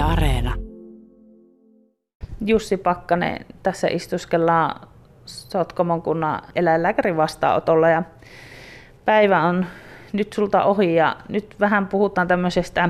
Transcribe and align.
Yle 0.00 0.08
Areena. 0.08 0.54
Jussi 2.46 2.76
Pakkanen, 2.76 3.46
tässä 3.62 3.88
istuskellaan 3.88 4.88
Sotkamon 5.24 6.02
kunnan 6.02 6.42
eläinlääkärin 6.56 7.16
vastaanotolla 7.16 7.88
ja 7.88 8.02
päivä 9.04 9.42
on 9.42 9.66
nyt 10.12 10.32
sulta 10.32 10.64
ohi 10.64 10.94
ja 10.94 11.16
nyt 11.28 11.56
vähän 11.60 11.86
puhutaan 11.86 12.28
tämmöisestä 12.28 12.88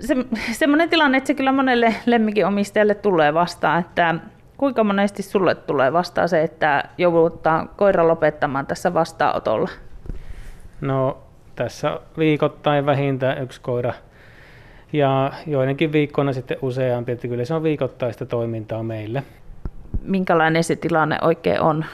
se, 0.00 0.16
semmoinen 0.52 0.90
tilanne, 0.90 1.18
että 1.18 1.26
se 1.26 1.34
kyllä 1.34 1.52
monelle 1.52 1.94
lemmikin 2.06 2.46
omistajalle 2.46 2.94
tulee 2.94 3.34
vastaan, 3.34 3.80
että 3.80 4.14
kuinka 4.56 4.84
monesti 4.84 5.22
sulle 5.22 5.54
tulee 5.54 5.92
vastaan 5.92 6.28
se, 6.28 6.42
että 6.42 6.84
joudutaan 6.98 7.68
koira 7.68 8.08
lopettamaan 8.08 8.66
tässä 8.66 8.94
vastaanotolla? 8.94 9.70
No 10.80 11.18
tässä 11.56 12.00
viikoittain 12.18 12.86
vähintään 12.86 13.42
yksi 13.42 13.60
koira 13.60 13.92
ja 14.92 15.32
joidenkin 15.46 15.92
viikkoina 15.92 16.32
sitten 16.32 16.58
useampi, 16.62 17.12
että 17.12 17.28
kyllä 17.28 17.44
se 17.44 17.54
on 17.54 17.62
viikoittaista 17.62 18.26
toimintaa 18.26 18.82
meille. 18.82 19.22
Minkälainen 20.02 20.64
se 20.64 20.76
tilanne 20.76 21.18
oikein 21.22 21.60
on? 21.60 21.84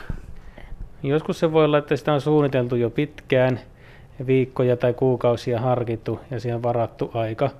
Joskus 1.02 1.38
se 1.38 1.52
voi 1.52 1.64
olla, 1.64 1.78
että 1.78 1.96
sitä 1.96 2.12
on 2.12 2.20
suunniteltu 2.20 2.76
jo 2.76 2.90
pitkään, 2.90 3.60
viikkoja 4.26 4.76
tai 4.76 4.92
kuukausia 4.92 5.60
harkittu 5.60 6.20
ja 6.30 6.40
siihen 6.40 6.62
varattu 6.62 7.10
aika. 7.14 7.50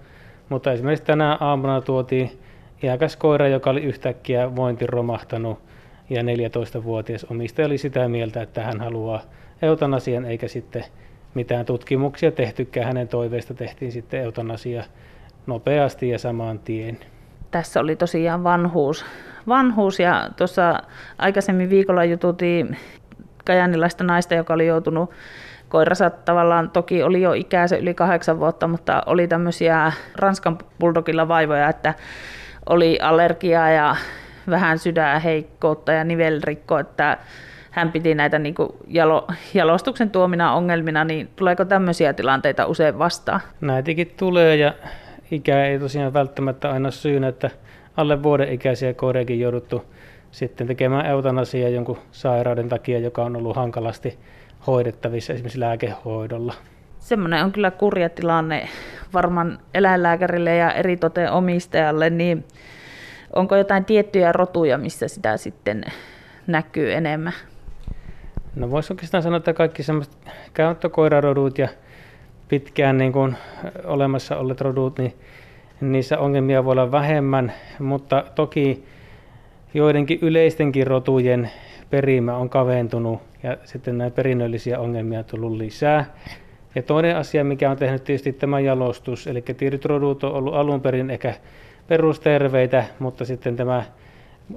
Mutta 0.49 0.73
esimerkiksi 0.73 1.05
tänä 1.05 1.39
aamuna 1.41 1.80
tuotiin 1.80 2.30
iäkäs 2.83 3.16
koira, 3.16 3.49
joka 3.49 3.71
oli 3.71 3.83
yhtäkkiä 3.83 4.57
vointi 4.57 4.87
romahtanut 4.87 5.59
ja 6.11 6.23
14-vuotias 6.23 7.25
omistaja 7.25 7.66
oli 7.66 7.79
sitä 7.79 8.09
mieltä, 8.09 8.43
että 8.43 8.63
hän 8.63 8.80
haluaa 8.80 9.21
eutanasian 9.63 10.25
eikä 10.25 10.49
sitten 10.49 10.85
mitään 11.35 11.66
tutkimuksia 11.66 12.33
tehtykään. 12.33 12.87
Hänen 12.87 13.09
toiveesta 13.09 13.55
tehtiin 13.55 13.93
sitten 13.93 14.21
eutanasia 14.21 14.85
nopeasti 15.47 16.09
ja 16.09 16.19
saman 16.19 16.59
tien. 16.59 16.99
Tässä 17.51 17.81
oli 17.81 17.97
tosiaan 17.97 18.45
vanhuus, 18.45 19.05
vanhuus 19.49 20.01
ja 20.01 20.30
tuossa 20.37 20.83
aikaisemmin 21.19 21.71
viikolla 21.71 22.05
jututiin 22.05 22.77
kajanilaista 23.45 24.05
naista, 24.05 24.35
joka 24.35 24.55
oli 24.55 24.66
joutunut 24.66 25.11
koiransa 25.69 26.11
tavallaan 26.11 26.71
toki 26.71 27.03
oli 27.03 27.23
jo 27.23 27.33
ikänsä 27.33 27.77
yli 27.77 27.95
kahdeksan 27.95 28.41
vuotta, 28.41 28.69
mutta 28.69 29.03
oli 29.07 29.29
tämmöisiä 29.29 29.93
Ranskan 30.15 30.59
bulldogilla 30.80 31.29
vaivoja, 31.29 31.69
että 31.69 31.95
oli 32.66 32.99
allergiaa 33.03 33.71
ja 33.71 33.97
vähän 34.51 34.79
sydänheikkoutta 34.79 35.93
ja 35.93 36.05
nivelrikko, 36.05 36.79
että 36.79 37.19
hän 37.71 37.93
piti 37.93 38.15
näitä 38.15 38.38
niin 38.38 38.55
kuin 38.55 38.69
jalo, 38.87 39.27
jalostuksen 39.55 40.10
tuomina 40.10 40.53
ongelmina, 40.53 41.05
niin 41.05 41.29
tuleeko 41.37 41.65
tämmöisiä 41.65 42.13
tilanteita 42.13 42.66
usein 42.66 42.99
vastaan? 42.99 43.41
Näitäkin 43.60 44.15
tulee 44.16 44.57
ja 44.57 44.75
ikä 45.30 45.66
ei 45.66 45.79
tosiaan 45.79 46.13
välttämättä 46.13 46.71
aina 46.71 46.91
syynä, 46.91 47.29
että 47.29 47.51
alle 47.96 48.23
vuoden 48.23 48.52
ikäisiä 48.52 48.95
koireakin 48.95 49.41
jouduttu 49.41 49.85
sitten 50.30 50.66
tekemään 50.66 51.07
eutanasiaa 51.07 51.69
jonkun 51.69 51.99
sairauden 52.13 52.69
takia, 52.69 52.99
joka 52.99 53.24
on 53.24 53.37
ollut 53.37 53.57
hankalasti 53.57 54.19
hoidettavissa 54.66 55.32
esimerkiksi 55.32 55.60
lääkehoidolla. 55.60 56.54
Semmoinen 56.99 57.45
on 57.45 57.52
kyllä 57.52 57.71
kurja 57.71 58.09
tilanne 58.09 58.69
varmaan 59.13 59.59
eläinlääkärille 59.74 60.57
ja 60.57 60.73
eritoten 60.73 61.32
omistajalle, 61.32 62.10
niin 62.10 62.45
onko 63.32 63.57
jotain 63.57 63.85
tiettyjä 63.85 64.32
rotuja, 64.32 64.78
missä 64.78 65.09
sitä 65.09 65.37
sitten 65.37 65.84
näkyy 66.47 66.93
enemmän? 66.93 67.32
No 68.54 68.71
voisi 68.71 68.93
oikeastaan 68.93 69.22
sanoa, 69.22 69.37
että 69.37 69.53
kaikki 69.53 69.82
semmoiset 69.82 70.16
käyttökoirarodut 70.54 71.59
ja 71.59 71.69
pitkään 72.49 72.99
niin 72.99 73.12
kuin 73.12 73.37
olemassa 73.84 74.37
olleet 74.37 74.61
rodut, 74.61 74.99
niin 74.99 75.15
niissä 75.81 76.19
ongelmia 76.19 76.65
voi 76.65 76.72
olla 76.72 76.93
vähemmän, 76.93 77.53
mutta 77.78 78.25
toki 78.34 78.84
joidenkin 79.75 80.19
yleistenkin 80.22 80.87
rotujen 80.87 81.50
perimä 81.91 82.37
on 82.37 82.49
kaventunut 82.49 83.20
ja 83.43 83.56
sitten 83.65 83.98
näitä 83.98 84.15
perinnöllisiä 84.15 84.78
ongelmia 84.78 85.19
on 85.19 85.25
tullut 85.25 85.53
lisää. 85.53 86.15
Ja 86.75 86.82
toinen 86.82 87.16
asia, 87.16 87.44
mikä 87.44 87.70
on 87.70 87.76
tehnyt 87.76 88.04
tietysti 88.04 88.32
tämä 88.32 88.60
jalostus, 88.60 89.26
eli 89.26 89.43
tietyt 89.43 89.84
rodut 89.84 90.25
on 90.25 90.32
ollut 90.32 90.54
alun 90.54 90.81
perin 90.81 91.10
ehkä 91.10 91.34
perusterveitä, 91.88 92.84
mutta 92.99 93.25
sitten 93.25 93.56
tämä 93.56 93.82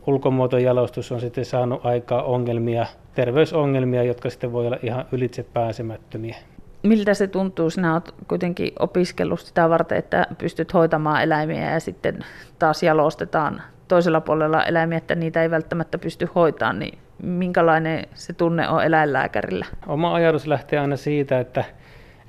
ulkomuotojalostus 0.07 1.11
on 1.11 1.19
sitten 1.19 1.45
saanut 1.45 1.85
aikaa 1.85 2.23
ongelmia, 2.23 2.85
terveysongelmia, 3.15 4.03
jotka 4.03 4.29
sitten 4.29 4.51
voi 4.51 4.67
olla 4.67 4.77
ihan 4.83 5.05
ylitse 5.11 5.43
pääsemättömiä. 5.43 6.35
Miltä 6.83 7.13
se 7.13 7.27
tuntuu? 7.27 7.69
Sinä 7.69 7.93
olet 7.93 8.13
kuitenkin 8.27 8.71
opiskellut 8.79 9.39
sitä 9.39 9.69
varten, 9.69 9.97
että 9.97 10.27
pystyt 10.37 10.73
hoitamaan 10.73 11.23
eläimiä 11.23 11.71
ja 11.71 11.79
sitten 11.79 12.19
taas 12.59 12.83
jalostetaan 12.83 13.61
toisella 13.87 14.21
puolella 14.21 14.63
eläimiä, 14.63 14.97
että 14.97 15.15
niitä 15.15 15.41
ei 15.41 15.51
välttämättä 15.51 15.97
pysty 15.97 16.29
hoitamaan, 16.35 16.79
niin 16.79 16.99
minkälainen 17.23 18.05
se 18.13 18.33
tunne 18.33 18.69
on 18.69 18.83
eläinlääkärillä? 18.83 19.65
Oma 19.87 20.13
ajatus 20.13 20.47
lähtee 20.47 20.79
aina 20.79 20.97
siitä, 20.97 21.39
että 21.39 21.63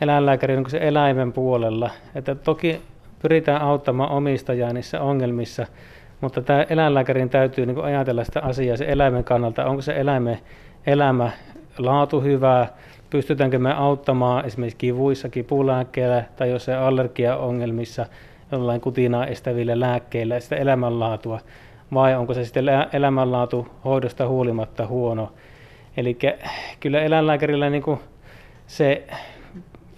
eläinlääkäri 0.00 0.56
on 0.56 0.70
se 0.70 0.78
eläimen 0.82 1.32
puolella. 1.32 1.90
Että 2.14 2.34
toki 2.34 2.82
pyritään 3.22 3.62
auttamaan 3.62 4.10
omistajaa 4.10 4.72
niissä 4.72 5.00
ongelmissa, 5.00 5.66
mutta 6.20 6.42
tämä 6.42 6.62
eläinlääkärin 6.62 7.30
täytyy 7.30 7.66
niin 7.66 7.84
ajatella 7.84 8.24
sitä 8.24 8.40
asiaa 8.40 8.76
se 8.76 8.84
eläimen 8.88 9.24
kannalta, 9.24 9.64
onko 9.64 9.82
se 9.82 9.92
eläimen 9.92 10.38
elämä 10.86 11.30
laatu 11.78 12.20
hyvää, 12.20 12.66
pystytäänkö 13.10 13.58
me 13.58 13.72
auttamaan 13.72 14.46
esimerkiksi 14.46 14.78
kivuissa, 14.78 15.28
kipulääkkeellä 15.28 16.24
tai 16.36 16.50
jos 16.50 16.64
se 16.64 16.74
allergiaongelmissa 16.74 18.06
jollain 18.52 18.80
kutinaa 18.80 19.26
estävillä 19.26 19.80
lääkkeillä 19.80 20.40
sitä 20.40 20.56
elämänlaatua, 20.56 21.40
vai 21.94 22.14
onko 22.14 22.34
se 22.34 22.44
sitten 22.44 22.66
elämänlaatu 22.92 23.68
hoidosta 23.84 24.28
huolimatta 24.28 24.86
huono. 24.86 25.32
Eli 25.96 26.18
kyllä 26.80 27.02
eläinlääkärillä 27.02 27.70
niin 27.70 27.82
kuin 27.82 28.00
se 28.66 29.06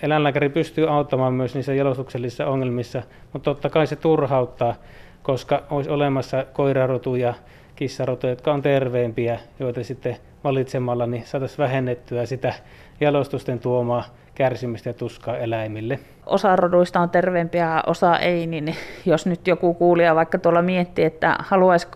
eläinlääkäri 0.03 0.49
pystyy 0.49 0.91
auttamaan 0.91 1.33
myös 1.33 1.55
niissä 1.55 1.75
jalostuksellisissa 1.75 2.47
ongelmissa, 2.47 3.03
mutta 3.33 3.55
totta 3.55 3.71
kai 3.71 3.87
se 3.87 3.97
turhauttaa, 3.97 4.75
koska 5.23 5.63
olisi 5.71 5.91
olemassa 5.91 6.47
koirarotuja, 6.53 7.35
kissarotuja, 7.77 8.33
jotka 8.33 8.53
on 8.53 8.63
terveempiä, 8.63 9.39
joita 9.61 9.85
sitten 9.85 10.17
valitsemalla 10.45 11.07
niin 11.07 11.27
saataisiin 11.27 11.59
vähennettyä 11.59 12.27
sitä 12.27 12.55
jalostusten 13.03 13.59
tuomaa 13.59 14.05
kärsimistä 14.35 14.91
ja 14.91 14.95
tuskaa 14.95 15.37
eläimille. 15.37 15.99
Osa 16.27 16.57
roduista 16.57 17.01
on 17.01 17.11
terveempiä, 17.11 17.83
osa 17.87 18.19
ei, 18.19 18.47
niin 18.47 18.75
jos 19.07 19.27
nyt 19.27 19.47
joku 19.47 19.75
kuulija 19.75 20.15
vaikka 20.15 20.39
tuolla 20.39 20.63
miettii, 20.63 21.05
että 21.05 21.37
haluaisi 21.39 21.89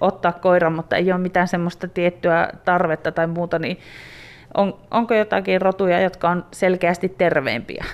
ottaa 0.00 0.32
koiran, 0.32 0.72
mutta 0.72 0.96
ei 0.96 1.12
ole 1.12 1.20
mitään 1.20 1.48
semmoista 1.48 1.88
tiettyä 1.88 2.48
tarvetta 2.64 3.12
tai 3.12 3.26
muuta, 3.26 3.58
niin 3.58 3.78
on, 4.54 4.74
onko 4.90 5.14
jotakin 5.14 5.60
rotuja, 5.60 6.00
jotka 6.00 6.30
on 6.30 6.44
selkeästi 6.50 7.08
terveempiä? 7.08 7.84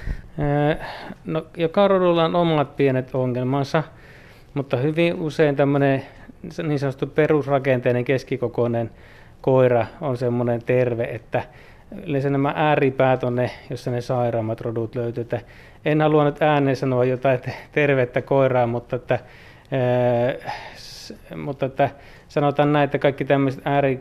No, 1.24 1.46
joka 1.56 1.88
rodulla 1.88 2.24
on 2.24 2.36
omat 2.36 2.76
pienet 2.76 3.14
ongelmansa, 3.14 3.82
mutta 4.54 4.76
hyvin 4.76 5.14
usein 5.14 5.56
tämmöinen 5.56 6.02
niin 6.62 6.78
sanottu 6.78 7.06
perusrakenteinen 7.06 8.04
keskikokoinen 8.04 8.90
koira 9.40 9.86
on 10.00 10.16
semmoinen 10.16 10.62
terve, 10.64 11.04
että 11.04 11.42
yleensä 12.06 12.30
nämä 12.30 12.52
ääripäät 12.56 13.24
on 13.24 13.34
ne, 13.34 13.50
jossa 13.70 13.90
ne 13.90 14.00
sairaammat 14.00 14.60
rodut 14.60 14.94
löytyy. 14.94 15.20
Että 15.20 15.40
en 15.84 16.00
halua 16.00 16.24
nyt 16.24 16.42
ääneen 16.42 16.76
sanoa 16.76 17.04
jotain 17.04 17.40
tervettä 17.72 18.22
koiraa, 18.22 18.66
mutta, 18.66 18.96
että, 18.96 19.18
ää, 19.72 20.52
mutta 21.36 21.66
että 21.66 21.90
sanotaan 22.28 22.72
näin, 22.72 22.84
että 22.84 22.98
kaikki 22.98 23.24
tämmöiset 23.24 23.62
ääri, 23.64 24.00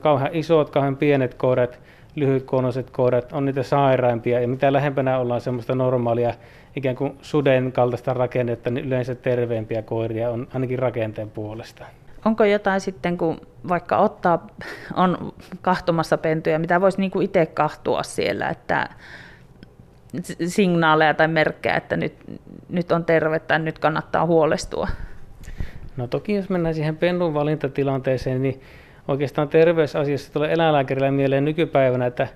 kauhean 0.00 0.30
isot, 0.32 0.70
kauhean 0.70 0.96
pienet 0.96 1.34
koirat, 1.34 1.80
lyhytkoonaiset 2.14 2.90
koirat 2.90 3.32
on 3.32 3.44
niitä 3.44 3.62
sairaimpia 3.62 4.40
ja 4.40 4.48
mitä 4.48 4.72
lähempänä 4.72 5.18
ollaan 5.18 5.40
semmoista 5.40 5.74
normaalia 5.74 6.34
ikään 6.76 6.96
kuin 6.96 7.18
suden 7.22 7.72
kaltaista 7.72 8.14
rakennetta, 8.14 8.70
niin 8.70 8.86
yleensä 8.86 9.14
terveempiä 9.14 9.82
koiria 9.82 10.30
on 10.30 10.48
ainakin 10.54 10.78
rakenteen 10.78 11.30
puolesta. 11.30 11.84
Onko 12.24 12.44
jotain 12.44 12.80
sitten, 12.80 13.18
kun 13.18 13.40
vaikka 13.68 13.96
ottaa, 13.98 14.46
on 14.94 15.32
kahtomassa 15.60 16.18
pentuja, 16.18 16.58
mitä 16.58 16.80
voisi 16.80 17.00
niin 17.00 17.10
kuin 17.10 17.24
itse 17.24 17.46
kahtua 17.46 18.02
siellä, 18.02 18.48
että 18.48 18.88
signaaleja 20.46 21.14
tai 21.14 21.28
merkkejä, 21.28 21.74
että 21.74 21.96
nyt, 21.96 22.14
nyt 22.68 22.92
on 22.92 23.04
terve 23.04 23.38
tai 23.38 23.58
nyt 23.58 23.78
kannattaa 23.78 24.26
huolestua? 24.26 24.88
No 25.96 26.06
toki 26.06 26.34
jos 26.34 26.48
mennään 26.48 26.74
siihen 26.74 26.96
pennun 26.96 27.34
valintatilanteeseen, 27.34 28.42
niin 28.42 28.60
oikeastaan 29.08 29.48
terveysasiassa 29.48 30.32
tulee 30.32 30.52
eläinlääkärillä 30.52 31.10
mieleen 31.10 31.44
nykypäivänä, 31.44 32.06
että 32.06 32.28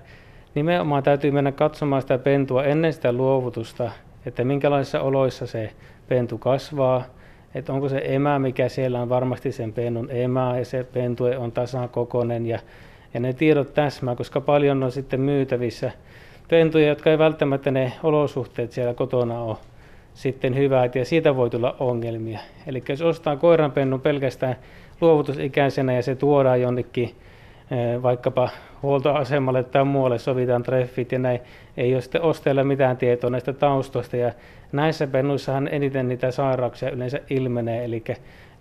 nimenomaan 0.55 1.03
täytyy 1.03 1.31
mennä 1.31 1.51
katsomaan 1.51 2.01
sitä 2.01 2.17
pentua 2.17 2.63
ennen 2.63 2.93
sitä 2.93 3.11
luovutusta, 3.11 3.91
että 4.25 4.43
minkälaisissa 4.43 5.01
oloissa 5.01 5.47
se 5.47 5.71
pentu 6.07 6.37
kasvaa, 6.37 7.03
että 7.55 7.73
onko 7.73 7.89
se 7.89 8.01
emä, 8.03 8.39
mikä 8.39 8.69
siellä 8.69 9.01
on 9.01 9.09
varmasti 9.09 9.51
sen 9.51 9.73
pennun 9.73 10.11
emä 10.11 10.57
ja 10.57 10.65
se 10.65 10.83
pentu 10.83 11.23
on 11.37 11.51
tasakokoinen 11.51 12.45
ja, 12.45 12.59
ja 13.13 13.19
ne 13.19 13.33
tiedot 13.33 13.73
täsmää, 13.73 14.15
koska 14.15 14.41
paljon 14.41 14.83
on 14.83 14.91
sitten 14.91 15.21
myytävissä 15.21 15.91
pentuja, 16.47 16.87
jotka 16.87 17.11
ei 17.11 17.17
välttämättä 17.17 17.71
ne 17.71 17.91
olosuhteet 18.03 18.71
siellä 18.71 18.93
kotona 18.93 19.39
ole 19.39 19.57
sitten 20.13 20.55
hyvät 20.55 20.95
ja 20.95 21.05
siitä 21.05 21.35
voi 21.35 21.49
tulla 21.49 21.75
ongelmia. 21.79 22.39
Eli 22.67 22.83
jos 22.89 23.01
ostaa 23.01 23.35
koiranpennun 23.35 24.01
pelkästään 24.01 24.55
luovutusikäisenä 25.01 25.93
ja 25.93 26.03
se 26.03 26.15
tuodaan 26.15 26.61
jonnekin 26.61 27.15
vaikkapa 28.03 28.49
huoltoasemalle 28.81 29.63
tai 29.63 29.85
muualle, 29.85 30.19
sovitaan 30.19 30.63
treffit 30.63 31.11
ja 31.11 31.19
näin, 31.19 31.39
ei 31.77 31.93
ole 31.93 32.01
sitten 32.01 32.21
ostajalla 32.21 32.63
mitään 32.63 32.97
tietoa 32.97 33.29
näistä 33.29 33.53
taustoista. 33.53 34.17
Ja 34.17 34.31
näissä 34.71 35.07
pennuissahan 35.07 35.69
eniten 35.71 36.07
niitä 36.07 36.31
sairauksia 36.31 36.91
yleensä 36.91 37.19
ilmenee, 37.29 37.85
eli 37.85 38.03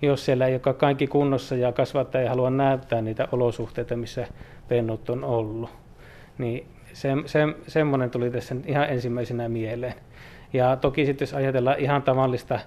jos 0.02 0.24
siellä 0.24 0.46
ei 0.46 0.60
ole 0.66 0.74
kaikki 0.74 1.06
kunnossa 1.06 1.54
ja 1.54 1.72
kasvattaja 1.72 2.22
ei 2.22 2.28
halua 2.28 2.50
näyttää 2.50 3.02
niitä 3.02 3.28
olosuhteita, 3.32 3.96
missä 3.96 4.26
pennut 4.68 5.10
on 5.10 5.24
ollut, 5.24 5.70
niin 6.38 6.66
se, 6.92 7.08
se, 7.26 7.38
semmoinen 7.66 8.10
tuli 8.10 8.30
tässä 8.30 8.56
ihan 8.66 8.90
ensimmäisenä 8.90 9.48
mieleen. 9.48 9.94
Ja 10.52 10.76
toki 10.76 11.06
sitten 11.06 11.26
jos 11.26 11.34
ajatellaan 11.34 11.78
ihan 11.78 12.02
tavallista 12.02 12.60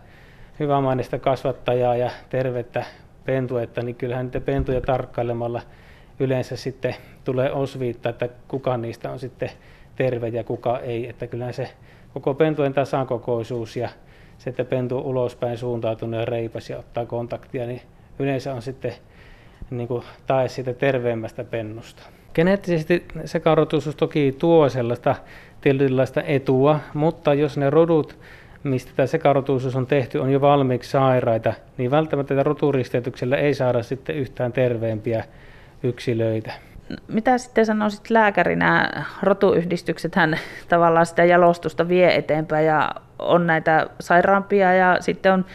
hyvämainista 0.60 1.20
kasvattajaa 1.20 1.96
ja 1.96 2.12
tervettä 2.30 2.86
pentuetta, 3.26 3.82
niin 3.82 3.96
kyllähän 3.96 4.26
niitä 4.26 4.42
pentuja 4.42 4.82
tarkkailemalla 4.82 5.62
yleensä 6.20 6.56
sitten 6.56 6.96
tulee 7.24 7.52
osviittaa, 7.52 8.10
että 8.10 8.30
kuka 8.48 8.78
niistä 8.78 9.12
on 9.12 9.20
sitten 9.20 9.50
terve 9.96 10.28
ja 10.28 10.44
kuka 10.44 10.80
ei. 10.80 11.10
Että 11.10 11.28
kyllähän 11.28 11.54
se 11.54 11.70
koko 12.14 12.34
pentujen 12.34 12.74
tasakokoisuus 12.74 13.76
ja 13.76 13.90
se, 14.38 14.50
että 14.50 14.66
pentu 14.66 14.98
ulospäin 15.00 15.58
suuntautunut 15.58 16.20
ja 16.20 16.26
reipas 16.26 16.70
ja 16.70 16.78
ottaa 16.78 17.06
kontaktia, 17.06 17.66
niin 17.66 17.82
yleensä 18.20 18.54
on 18.54 18.62
sitten 18.62 18.94
niin 19.70 19.88
kuin 19.88 20.04
tae 20.28 20.48
siitä 20.48 20.74
terveemmästä 20.74 21.44
pennusta. 21.44 22.04
Geneettisesti 22.34 23.06
sekarotuisuus 23.26 23.96
toki 23.96 24.36
tuo 24.40 24.70
sellaista 24.70 25.16
tietynlaista 25.62 26.24
etua, 26.24 26.80
mutta 26.94 27.34
jos 27.34 27.58
ne 27.58 27.70
rodut, 27.70 28.18
mistä 28.64 28.92
tämä 28.96 29.08
sekarotuisuus 29.08 29.76
on 29.76 29.88
tehty, 29.88 30.18
on 30.18 30.32
jo 30.32 30.42
valmiiksi 30.42 30.92
sairaita, 30.92 31.54
niin 31.78 31.92
välttämättä 31.92 32.36
tätä 32.36 32.44
roturisteytyksellä 32.44 33.38
ei 33.38 33.54
saada 33.54 33.84
sitten 33.84 34.16
yhtään 34.16 34.54
terveempiä 34.54 35.24
yksilöitä. 35.84 36.52
Mitä 37.08 37.38
sitten 37.38 37.66
sanoisit 37.66 38.10
lääkärinä? 38.10 38.90
Rotuyhdistykset 39.24 40.16
hän 40.16 40.40
tavallaan 40.70 41.06
sitä 41.06 41.24
jalostusta 41.24 41.88
vie 41.88 42.16
eteenpäin 42.16 42.66
ja 42.66 42.92
on 43.20 43.48
näitä 43.48 43.88
sairaampia 44.00 44.74
ja 44.74 44.98
sitten 45.00 45.34
on 45.34 45.46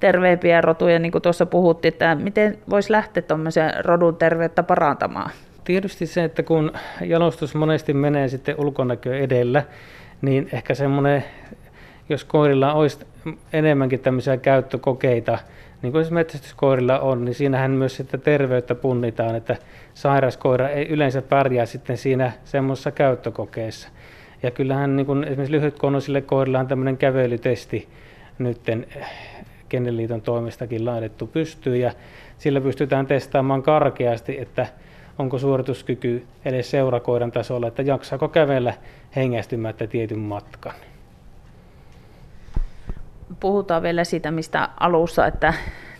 terveempiä 0.00 0.60
rotuja, 0.60 0.98
niin 0.98 1.12
kuin 1.12 1.22
tuossa 1.22 1.46
puhuttiin, 1.46 1.92
että 1.92 2.14
miten 2.14 2.58
voisi 2.70 2.92
lähteä 2.92 3.22
tuommoisen 3.22 3.84
rodun 3.84 4.16
terveyttä 4.16 4.62
parantamaan? 4.62 5.30
Tietysti 5.64 6.06
se, 6.06 6.24
että 6.24 6.42
kun 6.42 6.72
jalostus 7.04 7.54
monesti 7.54 7.94
menee 7.94 8.28
sitten 8.28 8.54
ulkonäkö 8.58 9.18
edellä, 9.18 9.62
niin 10.22 10.48
ehkä 10.52 10.74
semmoinen, 10.74 11.24
jos 12.08 12.24
koirilla 12.24 12.74
olisi 12.74 13.06
enemmänkin 13.52 14.00
tämmöisiä 14.00 14.36
käyttökokeita, 14.36 15.38
niin 15.84 15.92
kuin 15.92 16.14
metsästyskoirilla 16.14 16.98
on, 16.98 17.24
niin 17.24 17.34
siinähän 17.34 17.70
myös 17.70 17.96
sitten 17.96 18.20
terveyttä 18.20 18.74
punnitaan, 18.74 19.34
että 19.34 19.56
sairaskoira 19.94 20.68
ei 20.68 20.88
yleensä 20.88 21.22
pärjää 21.22 21.66
sitten 21.66 21.96
siinä 21.96 22.32
semmoisessa 22.44 22.90
käyttökokeessa. 22.90 23.88
Ja 24.42 24.50
kyllähän 24.50 24.96
niin 24.96 25.06
kuin 25.06 25.24
esimerkiksi 25.24 25.52
lyhytkonnoisille 25.52 26.20
koirilla 26.20 26.60
on 26.60 26.66
tämmöinen 26.66 26.96
kävelytesti 26.96 27.88
nytten 28.38 28.86
Kennelliiton 29.68 30.22
toimestakin 30.22 30.84
laitettu 30.84 31.26
pystyyn 31.26 31.80
ja 31.80 31.92
sillä 32.38 32.60
pystytään 32.60 33.06
testaamaan 33.06 33.62
karkeasti, 33.62 34.40
että 34.40 34.66
onko 35.18 35.38
suorituskyky 35.38 36.24
edes 36.44 36.70
seurakoiran 36.70 37.32
tasolla, 37.32 37.66
että 37.68 37.82
jaksaako 37.82 38.28
kävellä 38.28 38.74
hengästymättä 39.16 39.86
tietyn 39.86 40.18
matkan. 40.18 40.74
Puhutaan 43.40 43.82
vielä 43.82 44.04
siitä, 44.04 44.30
mistä 44.30 44.68
alussa, 44.80 45.26
että 45.26 45.54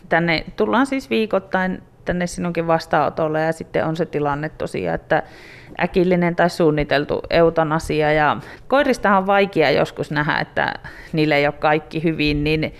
tänne 0.09 0.45
tullaan 0.57 0.87
siis 0.87 1.11
viikoittain 1.11 1.83
tänne 2.05 2.27
sinunkin 2.27 2.67
vastaanotolle 2.67 3.43
ja 3.43 3.53
sitten 3.53 3.87
on 3.87 3.97
se 3.97 4.07
tilanne 4.07 4.49
tosiaan, 4.49 4.95
että 4.95 5.23
äkillinen 5.81 6.37
tai 6.37 6.51
suunniteltu 6.51 7.23
eutanasia 7.31 8.13
ja 8.13 8.37
koiristahan 8.69 9.19
on 9.19 9.27
vaikea 9.27 9.71
joskus 9.71 10.11
nähdä, 10.11 10.39
että 10.39 10.75
niille 11.13 11.37
ei 11.37 11.47
ole 11.47 11.55
kaikki 11.59 12.03
hyvin, 12.03 12.45
niin 12.45 12.75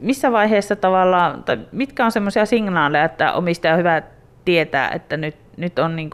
missä 0.00 0.32
vaiheessa 0.32 0.76
tavallaan, 0.76 1.44
tai 1.44 1.58
mitkä 1.72 2.04
on 2.04 2.12
semmoisia 2.12 2.46
signaaleja, 2.46 3.04
että 3.04 3.32
omistaja 3.32 3.74
on 3.74 3.78
hyvä 3.78 4.02
tietää, 4.44 4.90
että 4.90 5.16
nyt, 5.16 5.36
nyt 5.56 5.78
on 5.78 5.96
niin 5.96 6.10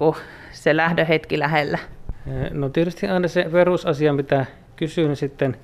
se 0.53 0.77
lähdöhetki 0.77 1.39
lähellä? 1.39 1.79
No 2.51 2.69
tietysti 2.69 3.07
aina 3.07 3.29
se 3.29 3.47
perusasia, 3.53 4.13
mitä 4.13 4.47
kysyn 4.77 5.17
sitten 5.17 5.57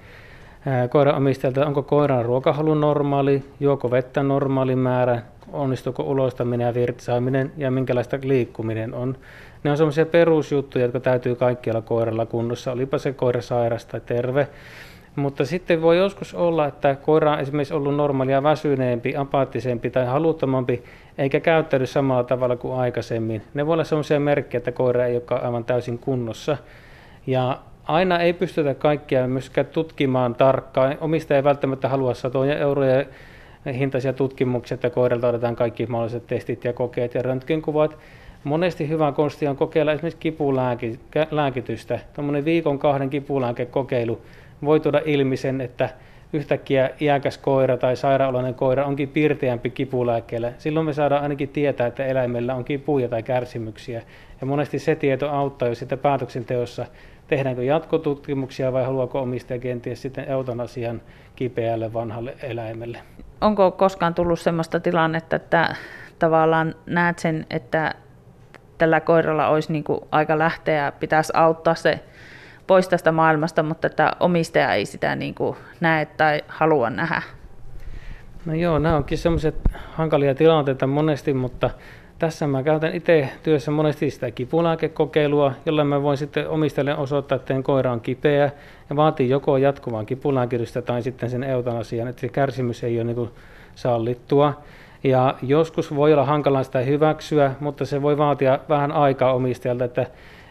koiranomistajalta, 0.91 1.67
onko 1.67 1.83
koiran 1.83 2.25
ruokahalu 2.25 2.75
normaali, 2.75 3.45
juoko 3.61 3.91
vettä 3.91 4.23
normaali 4.23 4.77
määrä, 4.77 5.23
onnistuuko 5.53 6.03
ulostaminen 6.03 6.67
ja 6.67 6.75
virtsaaminen 6.75 7.53
ja 7.57 7.71
minkälaista 7.71 8.19
liikkuminen 8.23 8.95
on. 8.95 9.17
Ne 9.65 9.71
on 9.71 9.77
sellaisia 9.77 10.07
perusjuttuja, 10.07 10.85
jotka 10.85 11.01
täytyy 11.01 11.35
kaikkialla 11.35 11.83
koiralla 11.83 12.27
kunnossa, 12.27 12.73
olipa 12.73 12.99
se 12.99 13.13
koira 13.13 13.41
sairas 13.41 13.87
tai 13.87 14.01
terve. 14.07 14.49
Mutta 15.17 15.45
sitten 15.45 15.83
voi 15.83 15.99
joskus 15.99 16.35
olla, 16.35 16.67
että 16.67 16.95
koira 16.95 17.33
on 17.33 17.41
esimerkiksi 17.41 17.75
ollut 17.75 17.97
normaalia 17.97 18.43
väsyneempi, 18.43 19.17
apaattisempi 19.17 19.91
tai 19.91 20.07
haluttomampi, 20.07 20.83
eikä 21.19 21.41
käyttäydy 21.41 21.87
samalla 21.87 22.25
tavalla 22.25 22.57
kuin 22.57 22.75
aikaisemmin. 22.75 23.43
Ne 23.55 23.67
voi 23.67 23.73
olla 23.73 23.85
sellaisia 23.85 24.21
merkkejä, 24.21 24.59
että 24.59 24.73
koira 24.73 25.07
ei 25.07 25.17
ole 25.17 25.41
aivan 25.41 25.65
täysin 25.65 25.99
kunnossa. 25.99 26.57
Ja 27.27 27.59
aina 27.87 28.19
ei 28.19 28.33
pystytä 28.33 28.75
kaikkia 28.75 29.29
myöskään 29.29 29.67
tutkimaan 29.67 30.35
tarkkaan. 30.35 30.99
Omistaja 31.01 31.37
ei 31.37 31.45
välttämättä 31.45 31.89
halua 31.89 32.15
satoja 32.15 32.59
euroja 32.59 33.05
hintaisia 33.79 34.13
tutkimuksia, 34.13 34.75
että 34.75 34.91
koiralta 34.91 35.29
otetaan 35.29 35.57
kaikki 35.57 35.87
mahdolliset 35.87 36.27
testit 36.27 36.65
ja 36.65 36.73
kokeet 36.73 37.15
ja 37.15 37.23
röntgenkuvat. 37.23 37.99
Monesti 38.45 38.89
hyvä 38.89 39.13
konsti 39.13 39.47
on 39.47 39.57
kokeilla 39.57 39.93
esimerkiksi 39.93 40.19
kipulääkitystä. 40.21 41.99
Tuommoinen 42.15 42.45
viikon 42.45 42.79
kahden 42.79 43.11
kipulääkekokeilu 43.11 44.21
voi 44.65 44.81
tuoda 44.81 45.01
ilmi 45.05 45.37
sen, 45.37 45.61
että 45.61 45.89
yhtäkkiä 46.37 46.91
iäkäs 47.01 47.39
koira 47.39 47.77
tai 47.77 47.97
sairaalainen 47.97 48.55
koira 48.55 48.85
onkin 48.85 49.09
piirteämpi 49.09 49.71
kipulääkkeellä. 49.71 50.53
Silloin 50.59 50.87
me 50.87 50.93
saadaan 50.93 51.23
ainakin 51.23 51.49
tietää, 51.49 51.87
että 51.87 52.05
eläimellä 52.05 52.55
on 52.55 52.65
kipuja 52.65 53.09
tai 53.09 53.23
kärsimyksiä. 53.23 54.03
Ja 54.41 54.47
monesti 54.47 54.79
se 54.79 54.95
tieto 54.95 55.31
auttaa 55.31 55.69
jo 55.69 55.75
sitten 55.75 55.99
päätöksenteossa, 55.99 56.87
tehdäänkö 57.29 57.65
jatkotutkimuksia 57.65 58.73
vai 58.73 58.85
haluaako 58.85 59.21
omistaja 59.21 59.59
kenties 59.59 60.03
sitten 60.03 60.29
eutanasian 60.29 61.03
kipeälle 61.37 61.93
vanhalle 61.93 62.35
eläimelle. 62.43 62.99
Onko 63.41 63.71
koskaan 63.71 64.15
tullut 64.15 64.41
sellaista 64.41 64.81
tilannetta, 64.81 65.37
että 65.37 65.75
tavallaan 66.19 66.75
näet 66.87 67.19
sen, 67.19 67.47
että 67.51 67.95
tällä 68.79 69.01
koiralla 69.01 69.49
olisi 69.49 69.73
niin 69.73 69.85
aika 70.11 70.39
lähteä 70.39 70.85
ja 70.85 70.93
pitäisi 70.93 71.33
auttaa 71.37 71.75
se 71.75 72.01
pois 72.67 72.89
tästä 72.89 73.13
maailmasta, 73.13 73.63
mutta 73.63 73.87
että 73.87 74.13
omistaja 74.21 74.75
ei 74.75 74.87
sitä 74.87 75.17
niin 75.17 75.35
kuin 75.35 75.57
näe 75.81 76.07
tai 76.07 76.43
halua 76.49 76.91
nähdä. 76.91 77.23
No 78.47 78.55
joo, 78.55 78.79
nämä 78.79 78.97
onkin 78.97 79.19
semmoiset 79.19 79.55
hankalia 79.93 80.35
tilanteita 80.35 80.87
monesti, 80.87 81.35
mutta 81.35 81.71
tässä 82.19 82.47
mä 82.47 82.63
käytän 82.63 82.95
itse 82.95 83.29
työssä 83.43 83.71
monesti 83.71 84.11
sitä 84.11 84.31
kipulääkekokeilua, 84.31 85.53
jolla 85.67 85.85
mä 85.85 86.03
voin 86.03 86.17
sitten 86.17 86.49
omistajalle 86.49 86.97
osoittaa, 86.97 87.37
että 87.37 87.55
koira 87.63 87.93
on 87.93 88.01
kipeä 88.01 88.51
ja 88.91 88.97
vaatii 88.97 89.29
joko 89.29 89.57
jatkuvaan 89.57 90.07
kipulääkitystä 90.07 90.83
tai 90.83 91.03
sitten 91.03 91.31
sen 91.31 91.43
eutanasian, 91.43 92.09
että 92.09 92.21
se 92.21 92.29
kärsimys 92.29 92.85
ei 92.85 93.01
ole 93.01 93.05
niin 93.05 93.31
sallittua. 93.75 94.63
Ja 95.05 95.35
joskus 95.43 95.95
voi 95.95 96.13
olla 96.13 96.25
hankalaa 96.25 96.63
sitä 96.63 96.79
hyväksyä, 96.79 97.53
mutta 97.61 97.85
se 97.85 98.03
voi 98.03 98.19
vaatia 98.19 98.59
vähän 98.69 98.93
aikaa 98.93 99.35
omistajalta, 99.35 99.85
että 99.85 100.07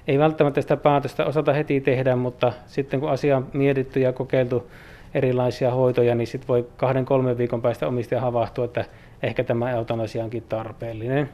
ei 0.07 0.19
välttämättä 0.19 0.61
sitä 0.61 0.77
päätöstä 0.77 1.25
osata 1.25 1.53
heti 1.53 1.81
tehdä, 1.81 2.15
mutta 2.15 2.53
sitten 2.65 2.99
kun 2.99 3.09
asia 3.09 3.37
on 3.37 3.47
mietitty 3.53 3.99
ja 3.99 4.13
kokeiltu 4.13 4.71
erilaisia 5.13 5.71
hoitoja, 5.71 6.15
niin 6.15 6.27
sitten 6.27 6.47
voi 6.47 6.67
kahden 6.77 7.05
kolmen 7.05 7.37
viikon 7.37 7.61
päästä 7.61 7.87
omistaja 7.87 8.21
havahtua, 8.21 8.65
että 8.65 8.85
ehkä 9.23 9.43
tämä 9.43 9.71
eutanasia 9.71 10.23
onkin 10.23 10.43
tarpeellinen. 10.49 11.29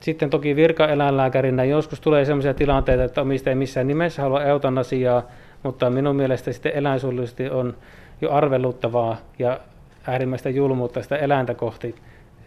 Sitten 0.00 0.30
toki 0.30 0.56
virkaeläinlääkärinä 0.56 1.64
joskus 1.64 2.00
tulee 2.00 2.24
sellaisia 2.24 2.54
tilanteita, 2.54 3.04
että 3.04 3.20
omistaja 3.20 3.52
ei 3.52 3.56
missään 3.56 3.86
nimessä 3.86 4.22
halua 4.22 4.44
eutanasiaa, 4.44 5.22
mutta 5.62 5.90
minun 5.90 6.16
mielestä 6.16 6.52
sitten 6.52 6.72
eläinsuojelullisesti 6.74 7.50
on 7.50 7.76
jo 8.20 8.32
arveluttavaa 8.32 9.16
ja 9.38 9.60
äärimmäistä 10.06 10.50
julmuutta 10.50 11.02
sitä 11.02 11.16
eläintä 11.16 11.54
kohti 11.54 11.94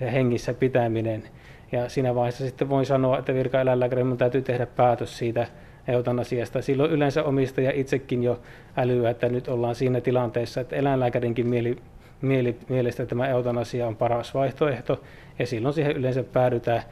hengissä 0.02 0.54
pitäminen. 0.54 1.24
Ja 1.72 1.90
siinä 1.90 2.16
vaiheessa 2.16 2.46
sitten 2.46 2.70
voin 2.70 2.86
sanoa, 2.86 3.20
että 3.20 3.34
virkaeläinlääkärin 3.34 4.18
täytyy 4.18 4.42
tehdä 4.42 4.66
päätös 4.66 5.18
siitä 5.18 5.48
eutanasiasta. 5.88 6.62
Silloin 6.62 6.92
yleensä 6.92 7.24
omistaja 7.24 7.72
itsekin 7.74 8.24
jo 8.24 8.40
älyä, 8.78 9.10
että 9.10 9.30
nyt 9.30 9.48
ollaan 9.48 9.76
siinä 9.76 10.02
tilanteessa, 10.02 10.62
että 10.62 10.76
eläinlääkärinkin 10.76 11.48
mieli, 11.48 11.78
mieli, 12.22 12.58
mielestä 12.70 13.06
tämä 13.06 13.28
eutanasia 13.28 13.88
on 13.88 13.96
paras 13.96 14.34
vaihtoehto, 14.34 15.02
ja 15.40 15.48
silloin 15.48 15.74
siihen 15.74 15.98
yleensä 15.98 16.24
päädytään 16.24 16.84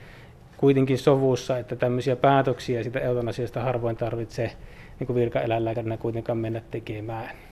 kuitenkin 0.57 0.97
sovussa, 0.97 1.57
että 1.57 1.75
tämmöisiä 1.75 2.15
päätöksiä 2.15 2.83
sitä 2.83 2.99
eutanasiasta 2.99 3.61
harvoin 3.61 3.95
tarvitsee 3.95 4.51
niin 4.99 5.15
virkaeläinlääkärinä 5.15 5.97
kuitenkaan 5.97 6.37
mennä 6.37 6.61
tekemään. 6.71 7.48